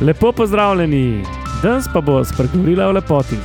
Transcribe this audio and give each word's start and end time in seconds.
Lepo 0.00 0.32
pozdravljeni, 0.32 1.24
danes 1.62 1.84
pa 1.92 2.00
bo 2.00 2.24
spregovorila 2.24 2.86
o 2.86 2.92
lepoti. 2.92 3.36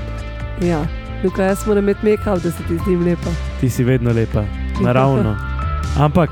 Ja, 0.61 0.85
Luka, 1.23 1.43
jaz 1.43 1.67
moram 1.67 1.83
imeti 1.83 2.05
make-up, 2.05 2.43
da 2.43 2.51
se 2.51 2.63
ti 2.67 2.77
zdi 2.77 2.95
lepa. 2.95 3.29
Ti 3.59 3.69
si 3.69 3.83
vedno 3.83 4.11
lepa, 4.11 4.43
naravno. 4.81 5.35
Ampak 6.05 6.29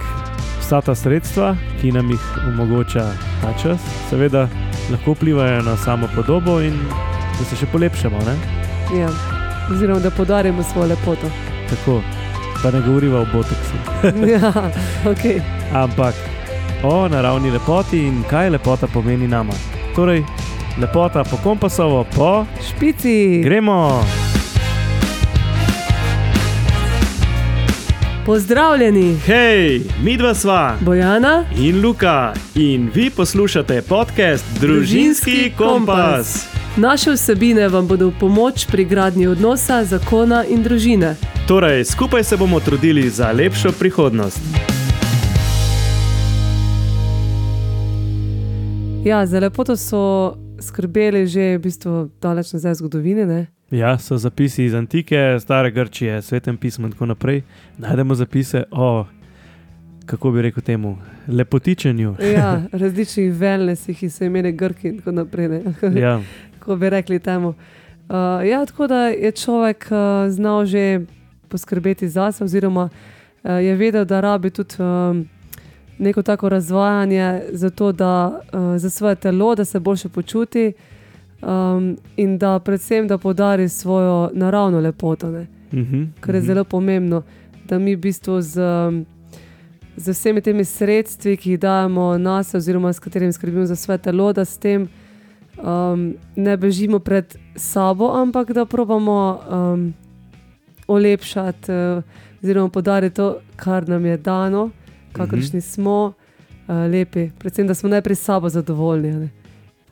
vsa 0.59 0.81
ta 0.81 0.95
sredstva, 0.95 1.55
ki 1.81 1.91
nam 1.91 2.11
jih 2.11 2.21
omogoča 2.47 3.03
ta 3.41 3.53
čas, 3.63 3.79
seveda 4.09 4.47
lahko 4.91 5.11
vplivajo 5.11 5.61
na 5.61 5.77
samo 5.77 6.07
podobo 6.15 6.61
in 6.61 6.79
da 7.39 7.45
se 7.49 7.55
še 7.55 7.67
polepšamo. 7.71 8.17
Ne? 8.17 8.37
Ja. 8.99 9.09
Oziroma, 9.71 9.99
da 9.99 10.11
podarimo 10.11 10.63
svojo 10.63 10.87
lepoto. 10.87 11.27
Tako, 11.69 12.01
pa 12.63 12.71
ne 12.71 12.81
govorimo 12.81 13.17
o 13.17 13.27
botoksu. 13.33 13.75
ja, 14.33 14.53
ok. 15.11 15.27
Ampak 15.73 16.15
o 16.83 17.07
naravni 17.07 17.51
lepoti 17.51 18.07
in 18.07 18.23
kaj 18.29 18.49
lepota 18.49 18.87
pomeni 18.87 19.27
nama. 19.27 19.72
Torej, 19.95 20.23
lepota 20.81 21.23
po 21.23 21.37
kompasovo, 21.37 22.05
po 22.15 22.45
Špici. 22.67 23.41
gremo. 23.43 24.01
Pozdravljeni, 28.25 29.17
Hej, 29.25 29.81
mi 30.03 30.17
dva 30.17 30.33
sva 30.33 30.77
Bojana. 30.79 31.45
in 31.57 31.81
Luka 31.85 32.33
in 32.55 32.89
vi 32.95 33.09
poslušate 33.09 33.81
podcast 33.81 34.45
Družinski 34.61 35.51
kompas. 35.57 36.47
Naše 36.77 37.11
vsebine 37.11 37.67
vam 37.67 37.87
bodo 37.87 38.07
v 38.07 38.13
pomoč 38.19 38.65
pri 38.65 38.85
gradnji 38.85 39.27
odnosa, 39.27 39.83
zakona 39.83 40.45
in 40.45 40.63
družine. 40.63 41.15
Torej, 41.47 41.85
skupaj 41.85 42.23
se 42.23 42.37
bomo 42.37 42.59
trudili 42.59 43.09
za 43.09 43.31
lepšo 43.31 43.71
prihodnost. 43.71 44.72
Ja, 49.05 49.25
za 49.25 49.39
lepoto 49.39 49.75
so 49.77 50.33
skrbeli 50.59 51.27
že 51.27 51.57
v 51.57 51.61
bistvu 51.61 52.09
daleč 52.21 52.53
nazaj 52.53 52.71
v 52.71 52.75
zgodovini. 52.75 53.25
Ne? 53.25 53.47
Ja, 53.71 53.97
so 53.99 54.15
zapisi 54.17 54.63
iz 54.63 54.73
antike, 54.73 55.39
stare 55.39 55.71
Grčije, 55.71 56.21
svetem 56.21 56.57
pismu 56.57 56.87
in 56.87 56.91
tako 56.91 57.05
naprej. 57.05 57.41
Najdemo 57.77 58.15
zapise 58.15 58.63
o, 58.71 59.05
kako 60.05 60.31
bi 60.31 60.41
rekel 60.41 60.63
temu, 60.63 60.97
lepotičenju. 61.27 62.15
Ja, 62.37 62.61
različnih 62.71 63.33
wellnessih, 63.33 63.99
ki 63.99 64.09
so 64.09 64.23
imeli 64.23 64.51
Grki 64.51 64.87
in 64.87 64.97
tako 65.01 65.11
naprej. 65.11 65.47
ne. 65.49 65.61
Ja, 66.01 66.21
Kako 66.59 66.75
bi 66.75 66.89
rekli 66.89 67.19
temu. 67.19 67.49
Uh, 67.49 68.39
ja, 68.47 68.65
tako 68.65 68.87
da 68.87 69.07
je 69.07 69.31
človek 69.31 69.87
uh, 69.91 70.31
znal 70.31 70.65
že 70.65 71.01
poskrbeti 71.49 72.09
zase, 72.09 72.43
oziroma 72.43 72.87
uh, 72.87 73.51
je 73.59 73.75
vedel, 73.75 74.05
da 74.05 74.21
rabi 74.21 74.49
tudi 74.49 74.75
um, 74.79 75.27
neko 75.99 76.21
tako 76.21 76.49
razvajanje 76.49 77.41
za, 77.51 77.69
to, 77.69 77.91
da, 77.91 78.41
uh, 78.53 78.77
za 78.77 78.89
svoje 78.89 79.15
telo, 79.15 79.55
da 79.55 79.65
se 79.65 79.79
boljše 79.79 80.09
počuti 80.09 80.73
um, 81.41 81.97
in 82.17 82.37
da 82.37 82.59
predvsem 82.59 83.07
da 83.07 83.17
podari 83.17 83.69
svojo 83.69 84.29
naravno 84.33 84.79
lepoto. 84.79 85.31
Ne? 85.31 85.47
mhm, 85.73 86.03
Kar 86.19 86.35
je 86.35 86.41
mhm. 86.41 86.47
zelo 86.47 86.63
pomembno, 86.63 87.21
da 87.67 87.79
mi 87.79 87.95
v 87.95 87.99
bistvu 87.99 88.41
z, 88.41 88.61
um, 88.61 89.05
z 89.95 90.11
vsemi 90.11 90.41
temi 90.41 90.65
sredstvi, 90.65 91.37
ki 91.37 91.51
jih 91.51 91.59
dajemo 91.59 92.17
nas, 92.17 92.53
oziroma 92.53 92.93
s 92.93 92.99
katerimi 92.99 93.33
skrbimo 93.33 93.65
za 93.65 93.75
svoje 93.75 93.97
telo, 93.97 94.33
da 94.33 94.45
s 94.45 94.57
tem 94.57 94.87
um, 95.57 96.13
ne 96.35 96.57
bežimo 96.57 96.99
pred 96.99 97.35
sabo, 97.55 98.11
ampak 98.13 98.51
da 98.51 98.65
probamo 98.65 99.39
um, 99.51 99.93
olepšati, 100.87 101.71
uh, 101.71 102.03
oziroma 102.43 102.69
podariti 102.69 103.15
to, 103.15 103.37
kar 103.55 103.89
nam 103.89 104.05
je 104.05 104.17
dano, 104.17 104.69
kakršni 105.13 105.57
Mhm. 105.57 105.63
smo, 105.63 106.13
uh, 106.59 106.75
lepi. 106.85 107.29
Predvsem, 107.31 107.67
da 107.67 107.73
smo 107.73 107.89
najprej 107.89 108.15
sabo 108.17 108.49
zadovoljni. 108.49 109.29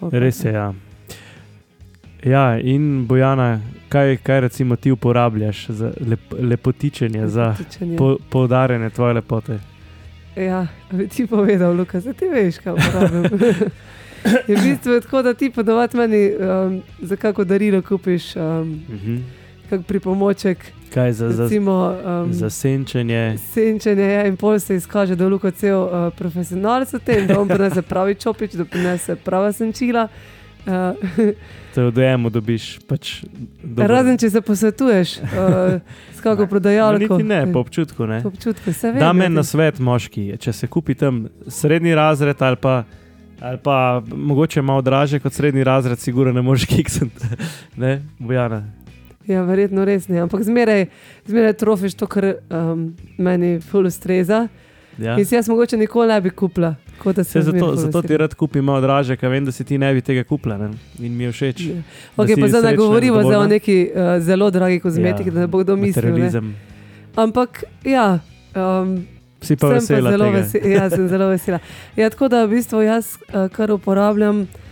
Res 0.03 0.43
je. 0.43 0.51
Ja. 0.53 0.73
ja, 2.23 2.59
in 2.59 3.05
Bojana, 3.05 3.59
kaj, 3.89 4.17
kaj 4.17 4.39
recimo 4.41 4.75
ti 4.75 4.91
uporabljaš 4.91 5.67
za 5.67 5.93
lep, 6.01 6.19
lepotičenje, 6.41 7.27
za 7.27 7.45
Lepotičenje. 7.49 7.97
po, 7.97 8.17
poudarjanje 8.29 8.89
tvoje 8.89 9.13
lepote? 9.13 9.59
Ja, 10.37 10.61
bi 10.91 11.07
ti 11.07 11.27
povedal, 11.27 11.73
Luka, 11.73 11.99
da 11.99 12.13
ti 12.13 12.25
veš, 12.27 12.57
kaj 12.57 12.73
uporabljam. 12.73 13.23
je 14.47 14.55
v 14.55 14.63
bistvu 14.63 15.01
tako, 15.01 15.21
da 15.21 15.33
ti 15.33 15.49
ponovadi 15.49 15.97
meni 15.97 16.31
um, 16.31 16.81
za 16.99 17.15
kako 17.15 17.43
darilo 17.43 17.81
kupiš 17.81 18.35
um, 18.35 18.41
Mhm. 18.89 19.17
Kak 19.71 19.81
pripomoček, 19.83 20.57
Kaj 20.89 21.13
za, 21.13 21.27
recimo 21.37 21.71
um, 21.95 22.33
za 22.33 22.49
senčenje? 22.51 23.37
senčenje 23.47 24.03
ja, 24.05 24.25
in 24.25 24.35
pol 24.35 24.59
se 24.59 24.75
izkaže, 24.75 25.15
da 25.15 25.23
je 25.23 25.29
Luka 25.29 25.51
cel 25.51 25.79
uh, 25.79 25.89
profesionalec 26.11 26.91
v 26.91 26.99
tem, 27.01 27.23
da 27.25 27.39
on 27.39 27.47
prinese 27.47 27.81
pravi 27.81 28.15
čopič, 28.15 28.53
da 28.53 28.65
prinese 28.65 29.15
prava 29.17 29.51
senčila. 29.51 30.09
Uh, 30.61 30.93
Te 31.71 31.81
v 31.81 31.89
DM-u 31.89 32.29
dobiš. 32.29 32.83
Pač 32.83 33.23
dober- 33.63 33.87
razen, 33.87 34.13
če 34.15 34.29
se 34.29 34.41
posvetuješ 34.41 35.09
uh, 35.17 35.79
s 36.11 36.19
kako 36.19 36.43
No, 36.43 36.49
prodajalko. 36.49 36.99
niti 36.99 37.23
ne, 37.25 37.47
po 37.47 37.59
občutku. 37.59 38.05
Ne. 38.05 38.19
Po 38.21 38.27
občutku, 38.27 38.69
se 38.71 38.91
Da 38.91 39.07
vem. 39.07 39.17
me 39.17 39.29
na 39.31 39.41
svet, 39.41 39.79
moški, 39.79 40.35
če 40.37 40.53
se 40.53 40.67
kupi 40.67 40.93
tam 40.93 41.23
srednji 41.47 41.95
razred 41.95 42.35
ali 42.37 42.55
pa, 42.57 42.83
ali 43.39 43.57
pa 43.57 43.77
mogoče 44.05 44.61
malo 44.61 44.81
draže 44.81 45.17
kot 45.19 45.33
srednji 45.33 45.63
razred, 45.63 45.97
sigurno 45.97 46.33
ne 46.33 46.41
moreš 46.41 46.65
kiksati. 46.67 47.31
Ne, 47.77 48.03
Bojana. 48.19 48.61
Ja, 49.29 49.43
verjetno 49.45 49.85
res 49.85 50.07
ne, 50.09 50.21
ampak 50.23 50.43
zmeraj, 50.45 50.87
zmeraj 51.29 51.53
trofiš 51.61 51.95
to, 51.99 52.07
kar 52.09 52.25
um, 52.49 52.91
meni 53.21 53.59
ful 53.61 53.85
ustreza. 53.89 54.47
Ja. 55.01 55.15
In 55.17 55.25
si 55.25 55.35
jaz 55.35 55.49
mogoče 55.49 55.77
nikoli 55.77 56.07
ne 56.11 56.21
bi 56.21 56.29
kupila. 56.29 56.75
zato, 57.23 57.75
zato 57.75 58.01
ti 58.01 58.17
rad 58.17 58.33
kupim 58.35 58.65
malo 58.65 58.81
draže, 58.81 59.15
ker 59.17 59.29
vem, 59.29 59.45
da 59.45 59.51
si 59.51 59.63
ti 59.63 59.77
ne 59.77 59.93
bi 59.93 60.01
tega 60.01 60.23
kupila 60.23 60.57
ne? 60.57 60.69
in 60.99 61.15
mi 61.17 61.23
je 61.23 61.31
všeč. 61.31 61.61
Ja. 61.61 61.77
Okay, 62.17 62.37
pa 62.41 62.47
zdaj 62.47 62.61
ne 62.71 62.75
govorimo 62.77 63.21
o 63.21 63.45
neki 63.47 63.77
uh, 63.89 64.11
zelo 64.21 64.51
dragi 64.51 64.79
kozmetiki, 64.79 65.29
ja, 65.29 65.33
da 65.33 65.39
ne 65.39 65.47
bo 65.47 65.63
kdo 65.63 65.75
mislil. 65.75 66.17
Ne? 66.17 66.53
Ampak 67.15 67.63
ja. 67.85 68.19
Um, 68.55 69.01
Si 69.41 69.55
pa 69.57 69.71
sem 69.79 69.79
vesela 69.79 70.09
pa 70.09 70.17
zelo 70.17 70.25
tega. 70.25 70.37
vesela. 70.37 70.73
Ja, 70.73 70.89
sem 70.89 71.07
zelo 71.07 71.29
vesela. 71.29 71.59
Ja, 71.97 72.09
tako 72.09 72.27
da 72.29 72.45
v 72.45 72.59
bistvu 72.59 72.83
jaz, 72.85 73.15
uh, 73.33 73.47
kar 73.49 73.71
uporabljam, 73.73 74.43
uh, 74.45 74.70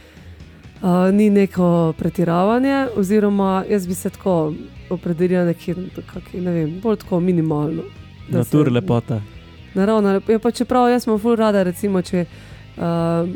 ni 1.11 1.29
neko 1.29 1.67
pretiravanje, 1.93 2.87
oziroma 2.95 3.63
jaz 3.69 3.87
bi 3.87 3.93
se 3.93 4.09
tako 4.09 4.53
opredelila 4.89 5.45
nekje, 5.45 5.75
kaki, 6.05 6.39
ne 6.39 6.51
vem, 6.51 6.79
bolj 6.81 6.95
tako 6.97 7.19
minimalno. 7.19 7.83
da 8.27 8.43
se- 8.43 8.57
Natur 8.57 8.71
lepota. 8.71 9.21
Naravno, 9.73 10.09
lep- 10.11 10.29
ja, 10.29 10.39
pa 10.39 10.51
čeprav 10.51 10.89
jaz 10.89 11.03
sem 11.03 11.19
ful 11.19 11.35
rada, 11.35 11.63
recimo, 11.63 12.01
če 12.01 12.25
uh, 12.77 12.83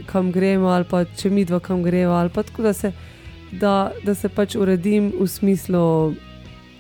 kam 0.06 0.32
gremo, 0.32 0.68
ali 0.68 0.86
pa 0.86 1.04
če 1.06 1.30
mi 1.30 1.46
dva 1.46 1.60
kam 1.60 1.84
greva, 1.84 2.14
ali 2.16 2.30
pa 2.30 2.44
tako, 2.44 2.62
da 2.62 2.74
se, 2.74 2.92
da, 3.54 3.74
da 4.04 4.16
se 4.16 4.30
pač 4.30 4.56
uredim 4.56 5.12
v 5.14 5.28
smislu, 5.28 6.14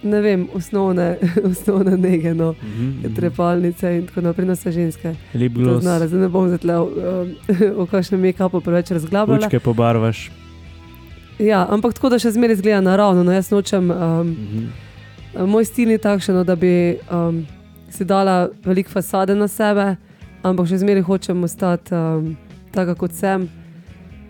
ne 0.03 0.21
vem, 0.21 0.47
osnovne, 0.53 1.17
osnovne 1.45 1.97
nege, 1.99 2.33
no, 2.33 2.55
Mhm, 2.63 2.87
mhm. 2.99 3.13
trepalnice 3.15 3.91
in 3.91 4.07
tako 4.07 4.21
naprej, 4.21 4.45
na 4.45 4.53
vse 4.53 4.71
ženske. 4.71 5.15
Lep 5.33 5.51
glas, 5.53 5.83
zdaj 5.83 6.19
ne 6.19 6.29
bom 6.29 6.49
zdaj 6.49 6.77
um, 6.77 7.35
o 7.77 7.85
kakšnem 7.91 8.21
make-upu 8.21 8.61
preveč 8.61 8.91
razglabljala. 8.91 9.45
učke 9.45 9.59
pobarvaš. 9.61 10.31
Ja, 11.43 11.65
ampak 11.67 11.93
tako, 11.93 12.09
da 12.09 12.17
še 12.17 12.31
zmeraj 12.31 12.55
izgleda 12.55 12.79
naravno. 12.81 13.23
No, 13.23 13.31
jaz 13.31 13.51
nočem, 13.51 13.91
um, 13.91 14.29
Mhm. 14.29 14.67
moj 15.45 15.65
stil 15.65 15.89
ni 15.89 15.97
takšen, 15.99 16.35
no, 16.35 16.43
da 16.43 16.55
bi 16.55 16.71
um, 17.09 17.43
si 17.89 18.05
dala 18.05 18.35
veliko 18.63 18.89
fasade 18.89 19.35
na 19.35 19.47
sebe, 19.47 19.95
ampak 20.41 20.67
še 20.67 20.77
zmeraj 20.77 21.03
hočem 21.03 21.43
ostati 21.43 21.91
um, 21.91 22.35
taka, 22.71 22.95
kot 22.95 23.11
sem. 23.13 23.49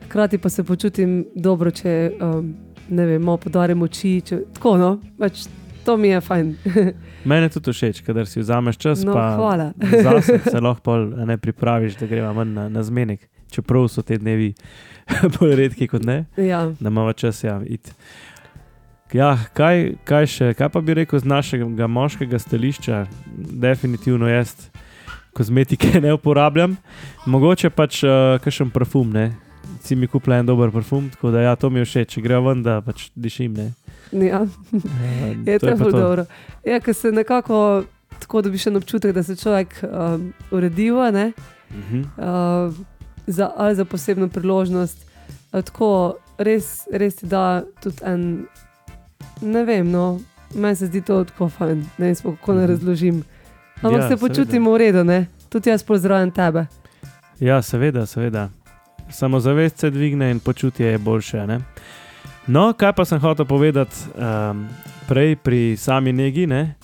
Hkrati 0.03 0.37
pa 0.37 0.49
se 0.49 0.63
počutim 0.63 1.23
dobro, 1.35 1.71
če 1.71 1.93
um, 2.19 2.53
ne 2.89 3.05
vem, 3.05 3.21
malo 3.21 3.37
podarim 3.39 3.81
oči. 3.81 4.21
Če, 4.21 4.41
tako, 4.53 4.77
no, 4.77 4.89
pač 5.17 5.45
to 5.83 5.97
mi 5.97 6.07
je 6.07 6.21
fajn. 6.21 6.51
Mene 7.25 7.49
tudi 7.49 7.71
všeč, 7.71 8.01
kadar 8.01 8.25
si 8.25 8.39
vzameš 8.39 8.77
čas, 8.77 9.03
No, 9.03 9.13
hvala. 9.13 9.71
zase 9.79 10.39
se 10.51 10.59
lahko 10.59 10.97
ne 11.19 11.37
pripraviš, 11.37 11.95
da 11.95 12.07
greva 12.07 12.31
ven 12.33 12.53
na, 12.53 12.69
na 12.69 12.83
zmenek. 12.83 13.25
Čeprav 13.53 13.87
so 13.93 14.01
te 14.01 14.17
dnevi 14.17 14.53
bolj 15.37 15.55
redki 15.59 15.87
kot 15.87 16.05
ne, 16.05 16.23
Ja. 16.37 16.65
da 16.79 16.89
imamo 16.89 17.13
čas 17.13 17.43
ja, 17.43 17.59
iti. 17.65 17.91
Ja, 19.13 19.37
kaj, 19.53 19.91
kaj 20.09 20.25
še, 20.25 20.47
kaj 20.57 20.69
pa 20.73 20.81
bi 20.81 20.95
rekel 20.97 21.19
z 21.21 21.29
našega 21.29 21.87
moškega 21.87 22.39
stališča? 22.41 23.03
Definitivno 23.61 24.25
jaz 24.31 24.55
kozmetike 25.37 25.99
ne 26.05 26.13
uporabljam, 26.13 26.75
mogoče 27.25 27.69
pač 27.69 28.01
uh, 28.03 28.39
kakšen 28.41 28.73
parfum, 28.73 29.13
ne. 29.13 29.31
Si 29.83 29.95
mi 29.95 30.07
kupila 30.07 30.37
en 30.41 30.45
dober 30.49 30.71
parfum, 30.71 31.09
tako 31.13 31.31
da 31.31 31.41
ja, 31.45 31.55
to 31.55 31.69
mi 31.69 31.81
je 31.83 31.85
všeč, 31.85 32.17
grejo 32.25 32.41
ven, 32.47 32.63
da 32.65 32.79
pač 32.81 33.09
dišim. 33.15 33.53
Ne. 33.53 33.71
Ja. 34.13 34.43
Uh, 34.73 35.47
Je 35.47 35.59
to 35.59 35.75
zelo 35.77 35.91
dobro. 35.91 36.25
Ja, 36.65 36.79
ker 36.79 36.93
se 36.93 37.11
nekako 37.11 37.83
tako 38.19 38.41
dobiš 38.45 38.67
en 38.69 38.77
občutek, 38.77 39.13
da 39.13 39.23
se 39.23 39.35
človek 39.35 39.83
um, 39.83 40.31
urediva 40.51 41.11
ne, 41.11 41.31
Uh 41.73 41.79
-huh. 41.91 42.67
uh, 42.69 42.73
za, 43.27 43.51
ali 43.55 43.75
za 43.75 43.85
posebno 43.85 44.27
priložnost. 44.27 45.05
Tako 45.51 45.89
res, 46.37 46.65
res 46.91 47.15
ti 47.15 47.25
da 47.25 47.63
tudi 47.79 47.97
en, 48.03 48.45
ne 49.41 49.63
vem, 49.63 49.87
no, 49.87 50.19
meni 50.51 50.75
se 50.75 50.85
zdi 50.85 51.01
to 51.01 51.23
tako 51.23 51.49
fajn, 51.49 51.85
ne 51.97 52.05
vem, 52.05 52.15
kako 52.15 52.53
ne 52.53 52.59
Mhm. 52.59 52.71
razložim. 52.71 53.23
Ampak 53.77 54.01
Ja, 54.01 54.07
se 54.07 54.17
počutimo 54.17 54.71
v 54.71 54.77
redu, 54.77 55.03
ne? 55.03 55.25
tudi 55.49 55.69
jaz 55.69 55.83
pozdravljam 55.83 56.31
tebe. 56.31 56.65
Ja, 57.39 57.61
seveda, 57.61 58.05
seveda. 58.05 58.49
samozavest 59.09 59.77
se 59.77 59.89
dvigne 59.89 60.31
in 60.31 60.39
počutje 60.39 60.87
je 60.87 60.97
boljše. 60.97 61.47
Ne? 61.47 61.59
No, 62.47 62.73
kaj 62.73 62.93
pa 62.93 63.05
sem 63.05 63.19
hotel 63.19 63.45
povedati 63.45 63.95
um, 64.09 64.67
prej 65.07 65.35
pri 65.35 65.77
sami 65.77 66.11
negi, 66.11 66.47
ne? 66.47 66.75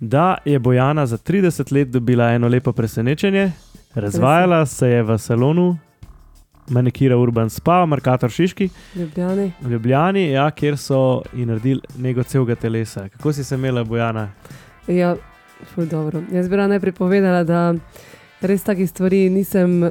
da 0.00 0.36
je 0.44 0.58
Bojana 0.58 1.06
za 1.06 1.18
30 1.18 1.72
let 1.72 1.88
dobila 1.88 2.28
eno 2.28 2.48
lepo 2.48 2.72
presenečenje, 2.72 3.52
razvajala 3.94 4.66
se 4.66 4.88
je 4.88 5.02
v 5.02 5.18
salonu. 5.18 5.78
Manikira 6.68 7.16
Urban 7.16 7.50
Spa, 7.50 7.86
Markator 7.86 8.30
Šiški, 8.30 8.68
Ljubljani. 8.96 9.52
Ljubljani, 9.62 10.30
ja, 10.30 10.50
kjer 10.50 10.76
so 10.76 10.98
ji 11.32 11.46
naredili 11.46 11.80
nego 11.96 12.22
celega 12.22 12.54
telesa. 12.54 13.08
Kako 13.08 13.32
si 13.32 13.44
se 13.44 13.54
imela, 13.54 13.84
Bojana? 13.84 14.28
Ja, 14.86 15.16
ful 15.66 15.86
dobro. 15.86 16.22
Jaz 16.32 16.48
bi 16.48 16.56
rada 16.56 16.68
najprej 16.68 16.92
povedala, 16.92 17.44
da 17.44 17.74
res 18.40 18.62
takih 18.62 18.90
stvari 18.90 19.30
nisem 19.30 19.82
um, 19.82 19.90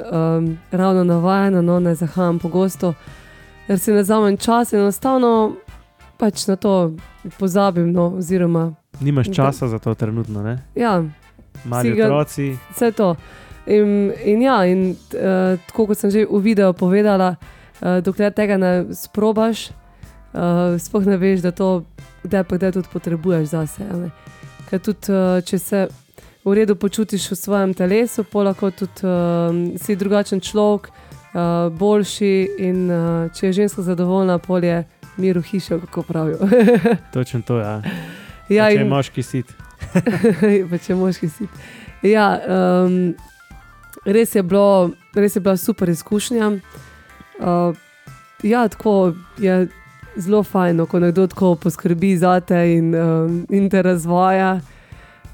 ravno 0.72 1.04
navajena, 1.04 1.62
no 1.62 1.80
ne 1.80 1.96
zahajam 1.96 2.40
pogosto, 2.40 2.94
ker 3.68 3.80
si 3.80 3.92
ne 3.92 4.04
zamem 4.04 4.38
čas 4.38 4.74
in 4.74 4.80
enostavno 4.80 5.56
pač 6.18 6.48
na 6.48 6.56
to 6.56 6.92
pozabim. 7.38 7.92
No, 7.92 8.08
oziroma, 8.08 8.74
Nimaš 9.00 9.28
Da- 9.28 9.34
časa 9.34 9.68
za 9.68 9.80
to 9.80 9.94
trenutno, 9.94 10.44
ne? 10.44 10.58
ja, 10.76 11.04
Mali 11.66 11.92
ga- 11.92 12.06
otroci. 12.06 12.58
vse 12.72 12.92
to. 12.92 13.16
In, 13.68 14.12
in 14.26 14.42
ja, 14.42 14.66
in 14.66 14.96
uh, 15.14 15.60
tako 15.70 15.86
kot 15.92 15.98
sem 16.00 16.10
že 16.12 16.26
v 16.26 16.40
videu 16.42 16.74
povedala, 16.74 17.36
uh, 17.82 18.00
dokler 18.02 18.34
tega 18.34 18.58
ne 18.58 18.72
sprobaš, 18.94 19.70
uh, 20.34 20.78
sploh 20.82 21.06
ne 21.06 21.18
veš, 21.18 21.42
da 21.46 21.52
to 21.52 21.84
kdaj 22.24 22.44
pa 22.44 22.58
kdaj 22.58 22.72
tudi 22.72 22.90
potrebuješ 22.94 23.46
zase. 23.54 23.84
ne. 23.86 24.10
Ker 24.70 24.80
tudi, 24.80 25.12
uh, 25.14 25.42
če 25.46 25.58
se 25.60 25.88
v 26.46 26.54
redu 26.58 26.74
počutiš 26.76 27.32
v 27.32 27.38
svojem 27.38 27.74
telesu, 27.74 28.24
pa 28.24 28.44
lahko 28.44 28.72
tudi 28.74 29.06
uh, 29.06 29.54
si 29.78 29.96
drugačen 29.96 30.42
človek, 30.42 30.90
uh, 30.90 31.70
boljši. 31.70 32.34
In 32.66 32.90
uh, 32.90 33.30
če 33.30 33.48
je 33.48 33.54
ženska 33.54 33.82
zadovoljna, 33.86 34.40
pol 34.42 34.64
je 34.64 34.82
mir 35.18 35.38
v 35.38 35.44
hiši, 35.44 35.78
kako 35.86 36.02
pravijo. 36.02 36.40
Točno 37.14 37.42
to, 37.46 37.60
ja. 37.60 37.82
ja, 38.50 38.66
Pa 38.66 38.72
če 38.72 38.74
je 38.74 38.82
in- 38.82 38.90
moški 38.90 39.22
sit. 39.24 39.54
pa 40.72 40.78
če 40.78 40.96
moški 40.96 41.30
si. 41.30 41.46
Ja, 42.02 42.40
um, 42.42 43.14
res, 44.06 44.36
je 44.36 44.44
bilo, 44.44 44.92
res 45.16 45.36
je 45.36 45.42
bila 45.42 45.58
super 45.58 45.90
izkušnja. 45.90 46.48
Uh, 47.40 47.76
ja, 48.44 48.68
tako 48.68 49.14
je 49.38 49.68
zelo 50.16 50.44
fajn, 50.44 50.86
ko 50.86 51.00
nekdo 51.00 51.28
tako 51.28 51.56
poskrbi 51.56 52.18
za 52.18 52.40
te 52.40 52.74
in, 52.74 52.96
um, 52.96 53.46
in 53.50 53.70
te 53.70 53.82
razvaja. 53.82 54.60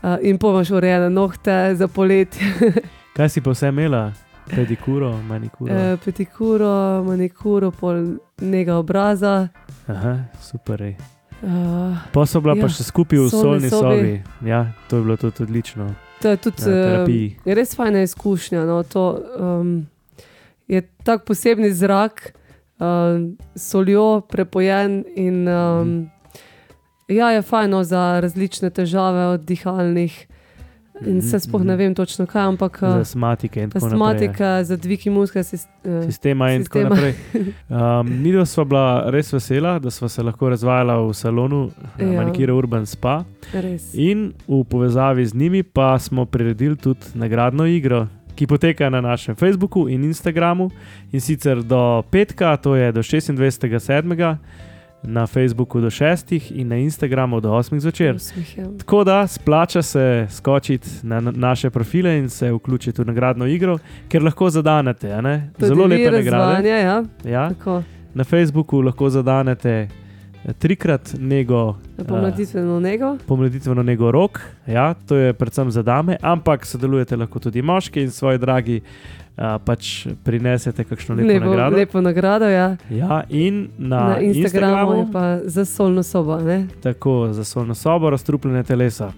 Uh, 0.03 0.15
in 0.21 0.37
pomaš 0.37 0.69
urejene 0.71 1.09
nohte 1.09 1.75
za 1.75 1.87
poletje, 1.87 2.45
Kaj 3.17 3.29
si 3.29 3.41
pa 3.41 3.49
vse 3.51 3.67
imela? 3.67 4.11
Pedikuro, 4.47 5.17
manikuro. 5.21 5.73
uh, 5.73 5.99
petikuro, 6.05 7.03
manikuro, 7.03 7.71
pol 7.71 7.95
njega 8.41 8.75
obraza. 8.75 9.47
Aha, 9.87 10.17
super. 10.41 10.81
Ej. 10.81 10.95
Uh, 11.41 11.97
Pa 12.13 12.25
so 12.25 12.41
bila 12.41 12.55
ja, 12.55 12.61
pa 12.61 12.69
še 12.69 12.83
skupaj 12.83 13.19
v 13.19 13.29
solni 13.29 13.69
sobi. 13.69 13.97
sobi. 13.97 14.49
Ja, 14.49 14.71
to 14.89 14.97
je 14.97 15.03
bilo 15.03 15.17
tudi 15.17 15.43
odlično. 15.43 15.89
To 16.21 16.29
je 16.29 16.37
tudi 16.37 16.63
terapiji. 16.63 17.35
Je 17.45 17.55
res 17.55 17.75
fajna 17.75 18.01
izkušnja. 18.01 18.65
No, 18.65 18.83
to, 18.83 19.23
um, 19.39 19.87
je 20.67 20.81
tak 21.03 21.25
posebni 21.25 21.71
zrak, 21.73 22.33
um, 22.79 23.37
soljo 23.55 24.21
prepojen. 24.21 25.03
In, 25.15 25.47
um, 25.47 26.09
ja, 27.07 27.31
je 27.31 27.41
fajno 27.41 27.83
za 27.83 28.19
različne 28.19 28.69
težave, 28.69 29.25
od 29.37 29.45
dihalnih. 29.45 30.27
In 31.05 31.21
se 31.21 31.39
sploh 31.39 31.63
ne 31.63 31.75
vem 31.75 31.95
točno 31.95 32.25
kaj, 32.25 32.41
ampak 32.43 32.79
Za 32.79 32.87
uh, 32.87 32.95
astmatike 32.97 33.61
in 33.61 33.69
tako 33.69 33.85
naprej. 33.85 33.95
astmatika, 33.95 34.63
za 34.63 34.77
dvig 34.77 35.07
imunskega 35.07 35.43
sistema. 35.43 36.03
Sistema 36.03 36.51
in 36.51 36.63
Sistema. 36.63 36.89
tako 36.89 36.95
naprej. 36.95 37.13
Um, 37.69 38.21
Mi 38.23 38.31
dva 38.31 38.45
sva 38.45 38.63
bila 38.63 38.85
res 39.09 39.33
vesela, 39.33 39.79
da 39.79 39.89
sva 39.89 40.09
se 40.09 40.23
lahko 40.23 40.49
razvajala 40.49 40.97
v 40.99 41.13
salonu 41.13 41.69
ja. 41.99 42.05
Ja. 42.05 42.21
Manikira 42.21 42.53
Urban 42.53 42.85
Spa. 42.85 43.23
Res. 43.53 43.93
In 43.93 44.33
v 44.47 44.63
povezavi 44.63 45.25
z 45.25 45.33
njimi 45.33 45.63
pa 45.63 45.99
smo 45.99 46.25
priredili 46.25 46.75
tudi 46.75 46.99
nagradno 47.13 47.65
igro, 47.65 48.07
ki 48.35 48.47
poteka 48.47 48.89
na 48.89 49.01
našem 49.01 49.35
Facebooku 49.35 49.87
in 49.89 50.03
Instagramu. 50.03 50.69
In 51.11 51.21
sicer 51.21 51.63
do 51.63 52.01
petka, 52.11 52.57
to 52.57 52.75
je 52.75 52.91
do 52.91 52.99
26.7. 53.01 54.37
na 55.03 55.27
Facebooku 55.27 55.81
do 55.81 55.89
6. 55.89 56.51
in 56.51 56.67
na 56.67 56.75
Instagramu 56.75 57.39
do 57.39 57.49
8. 57.49 57.79
zvečer. 57.79 58.15
Usmih, 58.15 58.57
ja. 58.57 58.65
Tako 58.77 59.03
da 59.03 59.27
splača 59.27 59.81
se 59.81 60.27
skočiti 60.29 60.89
na 61.03 61.19
na 61.19 61.31
naše 61.31 61.69
profile 61.69 62.17
in 62.17 62.29
se 62.29 62.51
vključiti 62.51 63.01
v 63.01 63.05
nagradno 63.05 63.45
igro, 63.47 63.77
ker 64.09 64.23
lahko 64.23 64.49
zadanete. 64.49 65.07
Zelo 65.59 65.85
lepe 65.85 66.03
nagrade. 66.03 66.29
razvajanje, 66.29 66.69
Ja, 66.69 67.03
Ja, 67.25 67.49
tako, 67.49 67.83
na 68.13 68.23
Facebooku 68.23 68.81
lahko 68.81 69.09
zadanete 69.09 69.87
trikrat 70.53 71.15
nego. 71.19 71.75
eh, 71.99 72.03
pomladitveno 72.03 72.79
nego. 72.79 73.17
pomladitveno 73.27 73.83
nego 73.83 74.11
rok, 74.11 74.39
ja, 74.67 74.93
to 74.93 75.15
je 75.15 75.33
predvsem 75.33 75.71
za 75.71 75.83
dame, 75.83 76.17
ampak 76.21 76.65
sodelujete 76.65 77.15
lahko 77.15 77.39
tudi 77.39 77.61
moški 77.61 78.01
in 78.01 78.11
svoji 78.11 78.37
dragi. 78.37 78.81
Uh, 79.37 79.43
pač 79.65 80.07
prinesete 80.23 80.81
kakšno 80.83 81.15
lepo, 81.15 81.27
lepo 81.27 81.45
nagrado. 81.45 81.75
lepo 81.75 82.01
nagrado 82.01 82.45
ja. 82.49 82.77
Ja, 82.89 83.23
in 83.29 83.69
na, 83.77 83.99
na, 83.99 84.07
na 84.09 84.19
Instagramu, 84.19 84.33
Instagramu, 84.33 84.95
je 84.97 85.05
pa 85.13 85.49
za 85.49 85.65
solno 85.65 86.03
sobo. 86.03 86.39
Ne? 86.41 86.67
tako 86.81 87.27
za 87.31 87.43
solno 87.43 87.75
sobo, 87.75 88.09
razstrupljene 88.09 88.63
telesa. 88.63 89.11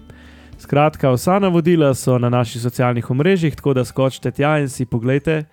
Skratka, 0.58 1.10
vsa 1.10 1.38
navodila 1.38 1.94
so 1.94 2.18
na 2.18 2.28
naših 2.28 2.62
socialnih 2.62 3.10
omrežjih, 3.10 3.56
tako 3.56 3.74
da 3.74 3.84
skočite 3.84 4.30
tja 4.30 4.58
in 4.58 4.68
si 4.68 4.84
pogledajte 4.84 5.44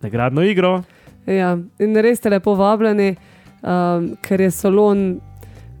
nagradno 0.00 0.42
igro. 0.42 0.82
Ja, 1.26 1.58
in 1.78 1.96
res 1.96 2.18
ste 2.18 2.30
lepo 2.30 2.54
vabljeni, 2.54 3.16
um, 3.64 4.16
ker 4.22 4.40
je 4.40 4.50
salon 4.50 5.20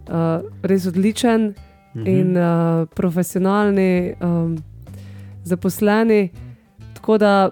uh, 0.08 0.40
res 0.62 0.86
odličen 0.86 1.54
Mhm. 1.94 2.06
in 2.06 2.36
uh, 2.36 2.86
profesionalni, 2.94 4.14
um, 4.20 4.58
zaposleni. 5.44 6.28
Tako 6.94 7.18
da, 7.18 7.50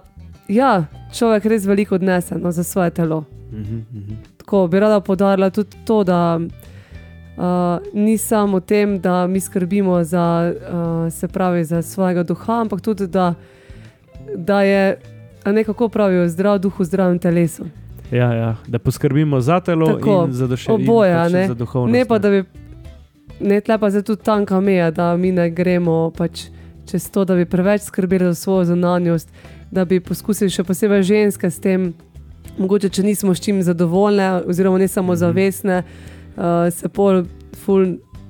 ja, 0.49 0.85
človek 1.13 1.45
res 1.45 1.67
veliko 1.67 1.95
odnese 1.95 2.35
no, 2.35 2.53
za 2.53 2.63
svoje 2.63 2.91
telo. 2.91 3.25
Mhm, 3.53 3.77
mhm. 3.93 4.15
Tako 4.37 4.67
bi 4.67 4.81
rada 4.81 5.01
podarila 5.01 5.51
tudi 5.51 5.77
to, 5.85 6.05
da 6.05 6.41
uh, 6.41 7.79
ni 7.95 8.19
samo 8.19 8.57
v 8.57 8.61
tem, 8.61 9.01
da 9.01 9.27
mi 9.27 9.41
skrbimo 9.41 10.05
za, 10.05 10.53
uh, 10.53 11.13
se 11.13 11.29
pravi, 11.29 11.65
za 11.65 11.83
svojega 11.83 12.23
duha, 12.23 12.61
ampak 12.61 12.81
tudi, 12.81 13.07
da, 13.07 13.35
da 14.37 14.63
je 14.63 14.99
a 15.45 15.53
ne 15.53 15.65
kako 15.65 15.89
pravijo, 15.89 16.29
zdrav 16.29 16.59
duh 16.59 16.81
v 16.81 16.85
zdravem 16.85 17.19
telesu. 17.19 17.65
Ja, 18.13 18.33
ja, 18.33 18.57
da 18.67 18.79
poskrbimo 18.79 19.41
za 19.41 19.61
telo 19.61 19.87
Tako, 19.89 20.25
in 20.27 20.33
za 20.33 20.47
duševno 20.47 20.75
oboje, 20.77 21.13
a 21.13 21.23
pač 21.23 21.33
ne. 21.33 21.47
za 21.47 21.55
duhovnost. 21.55 21.93
Ne 21.93 22.05
pa, 22.05 22.19
da 22.19 22.31
bi, 22.31 22.45
ne 23.41 23.61
tle 23.61 23.79
pa 23.79 23.89
zdaj 23.89 24.03
tudi 24.03 24.23
tanka 24.23 24.61
meja, 24.61 24.91
da 24.91 25.17
mi 25.17 25.33
ne 25.33 25.51
gremo 25.51 26.11
pač 26.13 26.45
čez 26.85 27.11
to, 27.11 27.25
da 27.25 27.35
bi 27.35 27.45
preveč 27.47 27.83
skrbeli 27.83 28.25
za 28.27 28.35
svojo 28.37 28.65
zunanjost, 28.67 29.29
da 29.71 29.85
bi 29.85 30.01
poskusili 30.01 30.51
še 30.51 30.63
posebej 30.63 31.03
ženske 31.05 31.47
s 31.47 31.59
tem, 31.59 31.95
mogoče 32.59 32.89
če 32.91 33.03
nismo 33.03 33.33
s 33.33 33.41
čim 33.41 33.63
zadovoljne, 33.63 34.43
oziroma 34.45 34.79
ne 34.79 34.89
samo 34.89 35.13
Mhm. 35.13 35.19
zavestne, 35.19 35.83
uh, 36.37 36.43
se 36.71 36.89
pol 36.91 37.25
ful 37.57 37.87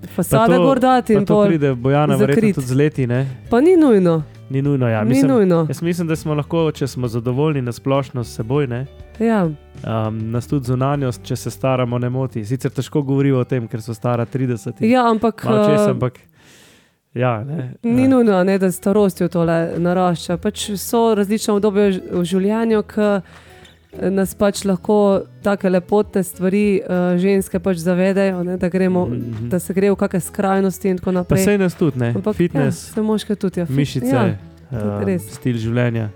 fasade 0.09 0.55
to- 0.55 0.63
gor 0.63 0.79
dati 0.81 1.15
in 1.15 1.27
to 1.27 1.35
pol. 1.35 1.47
pride 1.47 1.75
Bojana, 1.75 2.17
verjetno 2.17 2.53
tudi 2.55 2.67
z 2.67 2.75
leti, 2.75 3.07
ne? 3.07 3.27
Pa 3.51 3.61
ni 3.61 3.77
nujno, 3.77 4.23
Ni 4.53 4.63
nujno. 4.63 4.89
Ja. 4.89 5.05
ni 5.05 5.09
Mislim, 5.09 5.31
nujno. 5.31 5.67
jaz 5.69 5.83
mislim, 5.83 6.09
da 6.09 6.17
smo 6.17 6.35
lahko, 6.35 6.71
če 6.73 6.87
smo 6.87 7.09
zadovoljni 7.09 7.63
na 7.63 7.73
splošno 7.73 8.25
s 8.25 8.37
seboj, 8.37 8.67
ne? 8.67 8.87
Ja, 9.19 9.49
Um, 9.83 10.19
nas 10.31 10.47
tudi 10.47 10.67
zunanjost, 10.67 11.25
če 11.27 11.37
se 11.37 11.51
staramo, 11.51 11.99
ne 11.99 12.07
moti. 12.11 12.45
Sicer 12.47 12.71
težko 12.71 13.01
govorijo 13.03 13.41
o 13.41 13.45
tem, 13.45 13.65
ker 13.69 13.81
so 13.83 13.95
stara 13.95 14.27
30. 14.27 14.85
ja 14.87 15.09
ampak. 15.11 15.43
Česa, 15.43 15.89
uh, 15.89 15.91
ampak. 15.91 16.21
Ja, 17.15 17.45
ne, 17.45 17.75
Ni 17.83 18.03
ja. 18.03 18.09
nujno, 18.09 18.45
ne, 18.45 18.59
da 18.59 18.71
starostjo 18.73 19.29
tole 19.29 19.75
narašča. 19.79 20.37
Pač 20.37 20.71
so 20.79 21.15
različne 21.19 21.57
obdobja 21.57 21.89
v 22.13 22.23
življenju, 22.25 22.85
ki 22.89 23.09
nas 23.93 24.35
pač 24.35 24.65
lahko 24.65 24.97
take 25.43 25.69
lepotne 25.69 26.23
stvari 26.23 26.81
uh, 26.81 27.13
ženske 27.17 27.59
pač 27.59 27.77
zavedajo, 27.77 28.43
ne, 28.43 28.57
da, 28.57 28.69
gremo, 28.69 29.07
Mhm, 29.07 29.17
mhm. 29.17 29.49
da 29.49 29.59
se 29.59 29.75
gre 29.75 29.91
v 29.91 29.97
kakšne 29.97 30.21
skrajnosti 30.23 30.89
in 30.89 30.97
tako 30.97 31.11
Pa 31.11 31.13
naprej. 31.15 31.45
sej 31.45 31.59
nas 31.59 31.75
tudi, 31.75 31.99
ne? 31.99 32.09
Ampak 32.11 32.35
Fitness, 32.35 32.89
ja, 32.89 32.95
se 32.95 33.03
moške 33.03 33.35
tudi, 33.35 33.61
ja, 33.61 33.67
mišice, 33.69 34.07
Ja, 34.07 34.25
ja, 34.25 34.37
uh, 34.71 35.05
res. 35.05 35.29
stil 35.31 35.57
življenja. 35.57 36.09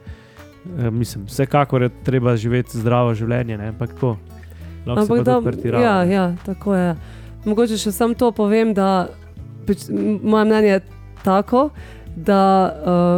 Uh, 0.66 0.90
mislim, 0.90 1.24
vsekakor 1.24 1.82
je 1.82 1.90
treba 2.02 2.36
živeti 2.36 2.78
zdravo 2.78 3.12
življenje, 3.14 3.56
ne? 3.56 3.68
ampak 3.68 3.92
tako. 3.92 4.16
Lahko 4.86 5.00
Ampak 5.02 5.24
da, 5.24 5.40
pa 5.40 5.50
tudi 5.50 5.68
ja, 5.68 6.02
ja, 6.04 6.34
tako 6.44 6.74
je. 6.74 6.96
Mogoče 7.44 7.76
še 7.76 7.92
sam 7.92 8.14
to 8.14 8.32
povem, 8.32 8.72
da 8.72 9.08
pač, 9.66 9.88
moje 10.22 10.44
mnenje 10.44 10.68
je 10.68 10.80
tako, 11.22 11.70
da 12.16 12.40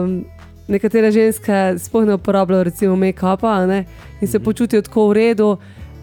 um, 0.03 0.25
nekatere 0.69 1.11
ženske 1.11 1.75
sploh 1.79 2.07
ne 2.07 2.15
uporabljajo 2.15 2.65
recimo 2.65 2.97
make-upa 2.97 3.85
in 4.21 4.29
se 4.29 4.39
Mhm. 4.39 4.45
počutijo 4.45 4.83
tako 4.83 5.09
v 5.09 5.13
redu. 5.13 5.57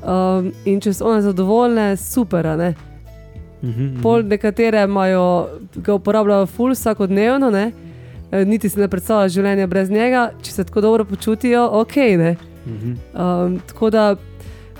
Um, 0.03 0.51
in 0.65 0.79
če 0.81 0.93
so 0.93 1.05
one 1.05 1.21
zadovoljne, 1.21 1.97
super. 1.97 2.45
ne. 2.57 2.73
Mhm, 3.63 3.83
mhm. 3.83 4.01
Pol 4.01 4.23
nekatere 4.23 4.83
imajo, 4.83 5.47
ga 5.75 5.93
uporabljajo 5.93 6.45
ful 6.45 6.71
vsakodnevno, 6.71 7.49
ne? 7.49 7.71
E, 8.31 8.45
niti 8.45 8.69
si 8.69 8.79
ne 8.79 8.87
predstavljajo 8.87 9.29
življenja 9.29 9.67
brez 9.67 9.89
njega, 9.89 10.31
če 10.41 10.51
se 10.51 10.63
tako 10.63 10.81
dobro 10.81 11.05
počutijo, 11.05 11.69
ok. 11.71 11.95
Ne? 11.95 12.35
Mhm. 12.67 12.91
Um, 13.13 13.59
tako 13.67 13.89
da, 13.89 14.15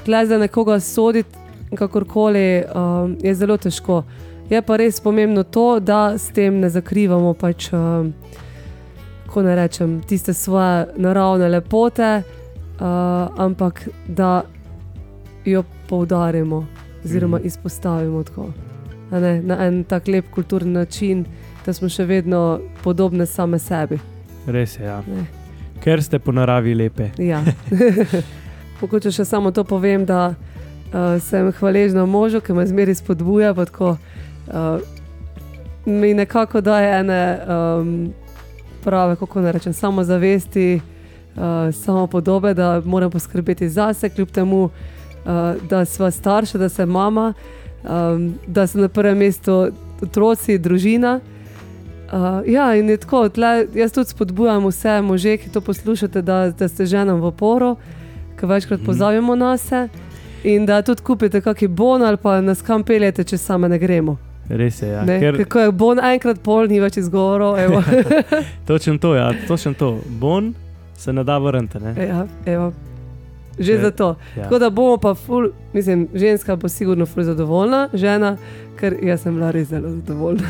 tle 0.06 0.25
za 0.25 0.38
nekoga 0.38 0.80
soditi, 0.80 1.30
kakorkoli, 1.75 2.63
um, 2.75 3.18
je 3.24 3.36
zelo 3.36 3.58
težko. 3.58 4.04
Je 4.50 4.62
pa 4.62 4.77
res 4.77 5.00
pomembno 5.00 5.44
to, 5.44 5.80
da 5.80 6.18
s 6.18 6.30
tem 6.30 6.60
ne 6.60 6.70
zakrivamo, 6.70 7.34
pač, 7.34 7.74
um, 7.74 8.13
kako 9.36 9.44
ne 9.44 9.56
rečem, 9.56 10.01
tiste 10.01 10.34
svoje 10.34 10.86
naravne 10.96 11.50
lepote, 11.50 12.22
uh, 12.24 12.82
ampak 13.38 13.88
da 14.08 14.44
jo 15.46 15.63
poudarimo, 15.89 16.68
oziroma 17.06 17.38
Mhm. 17.38 17.48
izpostavimo 17.48 18.24
tako, 18.24 18.48
ne, 19.12 19.42
na 19.42 19.65
en 19.65 19.84
tak 19.84 20.08
lep 20.08 20.25
kulturni 20.32 20.72
način, 20.72 21.25
da 21.65 21.74
smo 21.74 21.89
še 21.89 22.06
vedno 22.06 22.60
podobne 22.84 23.25
same 23.25 23.60
sebi. 23.60 24.00
Res 24.48 24.80
je, 24.80 24.86
ja. 24.86 25.04
Ne. 25.08 25.25
ker 25.84 26.04
ste 26.04 26.20
po 26.20 26.32
naravi 26.32 26.74
lepe. 26.74 27.10
Ja. 27.18 27.44
Mogoče 28.82 29.12
še 29.12 29.25
samo 29.25 29.51
to 29.51 29.63
povem, 29.63 30.06
da 30.06 30.34
uh, 30.34 31.22
sem 31.22 31.51
hvaležna 31.51 32.06
možu, 32.06 32.39
ki 32.42 32.54
me 32.54 32.65
zmeri 32.68 32.96
spodbuja. 32.96 33.54
pa 33.54 33.65
Tako, 33.65 33.98
uh, 34.48 34.80
mi 35.86 36.13
nekako 36.13 36.62
daje 36.62 37.00
ene 37.00 37.39
um, 37.48 38.13
prave, 38.86 39.15
kako 39.15 39.42
ne 39.42 39.51
rečem, 39.51 39.74
samozavesti, 39.74 40.80
uh, 41.36 41.42
samo 41.75 42.08
podobe, 42.08 42.54
da 42.54 42.82
moram 42.86 43.12
poskrbeti 43.12 43.70
zase, 43.70 44.10
kljub 44.10 44.30
temu, 44.32 44.63
uh, 44.63 44.72
da 45.70 45.86
sva 45.86 46.12
starša, 46.12 46.58
da 46.58 46.70
sem 46.70 46.89
mama, 46.89 47.34
um, 47.84 48.36
da 48.48 48.68
so 48.68 48.80
na 48.80 48.88
prvem 48.88 49.18
mestu 49.18 49.72
otroci, 50.01 50.58
družina. 50.58 51.20
Uh, 52.06 52.46
ja, 52.48 52.75
in 52.75 52.89
je 52.89 52.98
tako, 53.01 53.30
tle, 53.30 53.65
jaz 53.74 53.92
tudi 53.92 54.13
spodbujam 54.13 54.68
vse 54.70 55.01
može, 55.01 55.38
ki 55.38 55.50
to 55.50 55.62
poslušate, 55.62 56.22
da, 56.22 56.51
da 56.60 56.68
ste 56.68 56.86
ženam 56.86 57.22
v 57.22 57.32
oporu, 57.34 57.75
ki 58.39 58.46
večkrat 58.46 58.80
Mhm. 58.80 58.86
pozavimo 58.86 59.36
na 59.36 59.58
se. 59.58 59.88
In 60.44 60.65
da 60.65 60.82
tudi 60.82 61.01
kupite 61.01 61.42
kakšen 61.42 61.75
bon 61.75 62.04
ali 62.04 62.18
pa 62.18 62.42
nas 62.42 62.62
kam 62.62 62.84
peljete, 62.84 63.24
če 63.24 63.38
same 63.38 63.70
ne 63.70 63.80
gremo. 63.80 64.18
Res 64.50 64.82
je. 64.82 64.88
Ja. 64.88 65.06
Ne? 65.06 65.20
Ker, 65.20 65.38
Kako 65.38 65.60
je 65.60 65.72
bon 65.72 66.00
enkrat 66.00 66.40
pol, 66.40 66.68
ni 66.68 66.80
več 66.80 66.98
izgovorov. 66.98 67.58
točen 68.68 69.00
to, 69.00 69.16
ja, 69.16 69.32
točen 69.48 69.74
to. 69.74 70.00
Bon 70.10 70.54
se 70.96 71.14
ne 71.14 71.24
da 71.24 71.38
vrniti. 71.38 71.80
Ne? 71.80 71.96
ja, 72.08 72.25
evo. 72.46 72.74
Že 73.58 73.74
Če- 73.74 73.82
zato. 73.82 74.16
Ja. 74.38 74.44
Tako 74.44 74.60
da 74.60 74.70
bomo 74.70 74.98
pa, 74.98 75.14
ful, 75.16 75.50
mislim, 75.74 76.08
ženska 76.14 76.56
bo 76.56 76.68
sigurno 76.68 77.06
ful 77.06 77.24
zadovoljna, 77.24 77.90
žena, 77.94 78.38
ker 78.75 78.98
jaz 79.02 79.22
sem 79.22 79.34
bila 79.34 79.52
res 79.52 79.68
zelo 79.68 79.90
zadovoljna. 79.90 80.44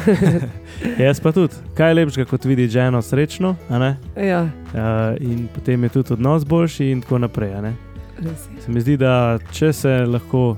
Jaz 1.05 1.19
pa 1.19 1.31
tudi. 1.31 1.53
Kaj 1.77 1.89
je 1.89 1.95
lepšega, 1.95 2.25
kot 2.25 2.45
videti 2.45 2.73
ženo 2.73 3.01
srečno, 3.01 3.55
a 3.69 3.79
ne? 3.79 3.91
ja, 4.17 4.47
Uh, 4.75 4.81
in 5.21 5.47
potem 5.47 5.83
je 5.83 5.89
tudi 5.89 6.13
odnos 6.13 6.43
boljši, 6.45 6.89
in 6.91 7.01
tako 7.01 7.17
naprej. 7.17 7.53
a 7.53 7.61
ne. 7.61 7.73
res 8.19 8.47
je. 8.49 8.61
Se 8.61 8.71
mi 8.71 8.81
zdi, 8.81 8.97
da 8.97 9.39
če 9.51 9.73
se 9.73 9.89
lahko, 10.05 10.57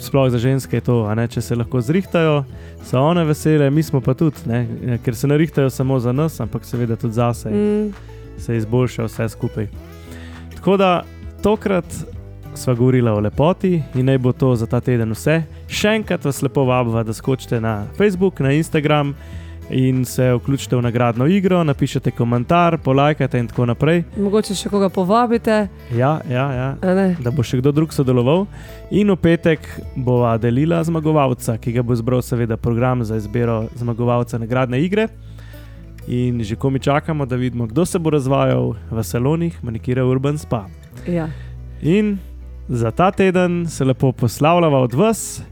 sploh 0.00 0.30
za 0.30 0.38
ženske 0.38 0.76
je 0.76 0.86
to, 0.86 1.14
ne, 1.14 1.26
če 1.28 1.40
se 1.40 1.56
lahko 1.56 1.80
zrihtajajo, 1.80 2.44
so 2.84 3.00
one 3.00 3.24
vesele, 3.24 3.70
mi 3.70 3.82
smo 3.82 4.00
pa 4.00 4.14
tudi, 4.14 4.46
ne, 4.46 4.98
ker 5.04 5.16
se 5.16 5.28
ne 5.28 5.38
rihtajajo 5.40 5.70
samo 5.70 6.00
za 6.00 6.12
nas, 6.12 6.40
ampak 6.40 6.64
seveda 6.64 6.96
tudi 6.96 7.14
za 7.14 7.32
sebe. 7.34 7.56
Mm, 7.56 8.10
se 8.42 8.56
izboljša 8.56 9.04
vse 9.04 9.28
skupaj. 9.28 9.68
Tako 10.54 10.76
da 10.76 11.02
tokrat 11.42 11.84
sva 12.54 12.74
govorila 12.74 13.12
o 13.12 13.20
lepoti 13.20 13.82
in 13.94 14.06
naj 14.06 14.18
bo 14.18 14.32
to 14.32 14.56
za 14.56 14.66
ta 14.66 14.80
teden 14.80 15.12
vse. 15.12 15.42
Še 15.68 15.96
enkrat 15.98 16.24
vas 16.24 16.42
lepo 16.42 16.64
vabim, 16.68 16.98
da 17.04 17.12
skočite 17.12 17.60
na 17.60 17.84
Facebook, 17.96 18.40
na 18.40 18.52
Instagram 18.52 19.14
in 19.72 20.04
se 20.04 20.32
vključite 20.34 20.76
v 20.76 20.82
nagradno 20.82 21.26
igro, 21.26 21.64
napišite 21.64 22.10
komentar, 22.10 22.78
polajkajte 22.78 23.38
in 23.38 23.48
tako 23.48 23.66
naprej. 23.66 24.04
mogoče 24.16 24.54
še 24.54 24.68
koga 24.68 24.88
povabite, 24.88 25.68
Ja, 25.94 26.20
ja, 26.30 26.46
ja. 26.52 26.76
Da 27.20 27.30
bo 27.30 27.42
še 27.42 27.56
kdo 27.58 27.72
drug 27.72 27.92
sodeloval, 27.92 28.46
in 28.90 29.10
v 29.10 29.16
petek 29.16 29.64
bova 29.96 30.36
delila 30.38 30.82
zmagovalca, 30.84 31.58
ki 31.58 31.72
ga 31.72 31.82
bo 31.82 31.92
izbral, 31.92 32.22
seveda, 32.22 32.56
program 32.56 33.04
za 33.04 33.16
izbiro 33.16 33.68
zmagovalca 33.74 34.38
nagradne 34.38 34.80
igre. 34.80 35.08
In 36.06 36.42
že 36.42 36.56
ko 36.56 36.70
mi 36.70 36.80
čakamo, 36.80 37.26
da 37.26 37.36
vidimo, 37.36 37.66
kdo 37.66 37.86
se 37.86 37.98
bo 37.98 38.10
razvajal 38.10 38.74
v 38.90 39.02
salonih, 39.02 39.58
manikira 39.62 40.04
Urban 40.04 40.38
Spa. 40.38 40.66
Ja. 41.06 41.28
In 41.82 42.18
za 42.68 42.90
ta 42.90 43.10
teden 43.10 43.66
se 43.66 43.84
lepo 43.84 44.12
poslavljava 44.12 44.78
od 44.80 44.94
vas, 44.94 45.42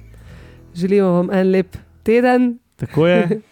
Želimo 0.74 1.08
vam 1.08 1.30
en 1.32 1.50
lep 1.50 1.76
teden. 2.02 2.58
tako 2.76 3.06
je. 3.06 3.40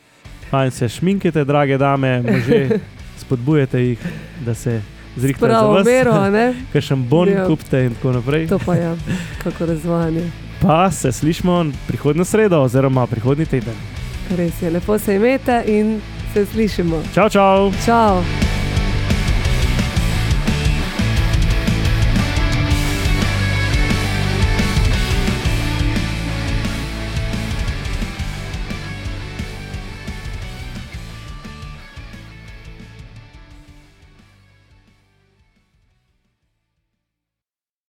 Fajn 0.51 0.71
se 0.71 0.89
šminkite, 0.89 1.45
drage 1.45 1.79
dame, 1.79 2.23
može, 2.23 2.69
spodbujate 3.21 3.81
jih, 3.81 3.99
da 4.41 4.55
se 4.55 4.81
zrihtajo 5.17 5.53
za 5.53 5.61
vas. 5.61 5.85
mero? 5.87 6.13
Kaj 6.73 6.81
še 6.83 6.97
bon 6.97 7.29
Ja. 7.29 7.47
kupite 7.47 7.85
in 7.85 7.95
tako 7.95 8.13
naprej. 8.13 8.47
To 8.49 8.59
pa 8.59 8.75
je, 8.75 8.97
kako 9.43 9.67
razvajanje. 9.67 10.31
Pa 10.63 10.91
se 10.91 11.13
slišmo 11.13 11.59
prihodnjo 11.87 12.25
sredo, 12.25 12.59
oziroma 12.59 13.07
prihodnji 13.07 13.47
teden. 13.47 13.75
Res 14.37 14.63
je, 14.63 14.71
lepo 14.71 14.99
se 14.99 15.15
imete 15.15 15.63
in 15.69 16.01
se 16.35 16.47
slišimo. 16.47 17.03
Čau, 17.15 17.29
čau! 17.29 17.73
Čau! 17.87 18.48